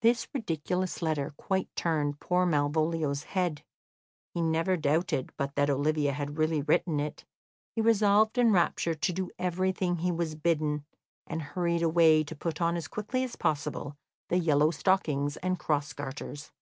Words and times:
This 0.00 0.26
ridiculous 0.32 1.02
letter 1.02 1.34
quite 1.36 1.68
turned 1.76 2.18
poor 2.18 2.46
Malvolio's 2.46 3.24
head. 3.24 3.62
He 4.32 4.40
never 4.40 4.74
doubted 4.78 5.32
but 5.36 5.54
that 5.54 5.68
Olivia 5.68 6.14
had 6.14 6.38
really 6.38 6.62
written 6.62 6.98
it; 6.98 7.26
he 7.74 7.82
resolved 7.82 8.38
in 8.38 8.52
rapture 8.52 8.94
to 8.94 9.12
do 9.12 9.30
everything 9.38 9.96
he 9.96 10.10
was 10.12 10.34
bidden, 10.34 10.86
and 11.26 11.42
hurried 11.42 11.82
away 11.82 12.24
to 12.24 12.34
put 12.34 12.62
on 12.62 12.74
as 12.74 12.88
quickly 12.88 13.22
as 13.22 13.36
possible 13.36 13.98
the 14.30 14.38
yellow 14.38 14.70
stockings 14.70 15.36
and 15.36 15.58
cross 15.58 15.92
garters. 15.92 16.52